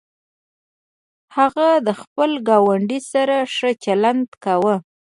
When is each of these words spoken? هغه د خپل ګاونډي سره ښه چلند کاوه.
هغه 1.35 1.69
د 1.87 1.89
خپل 2.01 2.31
ګاونډي 2.47 2.99
سره 3.11 3.37
ښه 3.55 3.69
چلند 3.83 4.27
کاوه. 4.43 4.75